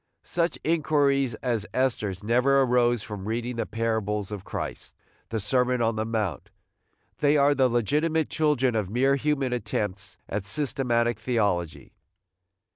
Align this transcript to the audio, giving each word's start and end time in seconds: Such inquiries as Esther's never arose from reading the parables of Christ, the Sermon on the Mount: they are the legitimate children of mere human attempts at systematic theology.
Such 0.23 0.57
inquiries 0.63 1.35
as 1.43 1.67
Esther's 1.75 2.23
never 2.23 2.63
arose 2.63 3.03
from 3.03 3.27
reading 3.27 3.57
the 3.57 3.67
parables 3.67 4.31
of 4.31 4.43
Christ, 4.43 4.95
the 5.29 5.39
Sermon 5.39 5.79
on 5.79 5.95
the 5.95 6.05
Mount: 6.07 6.49
they 7.19 7.37
are 7.37 7.53
the 7.53 7.69
legitimate 7.69 8.27
children 8.27 8.73
of 8.75 8.89
mere 8.89 9.15
human 9.15 9.53
attempts 9.53 10.17
at 10.27 10.43
systematic 10.43 11.19
theology. 11.19 11.93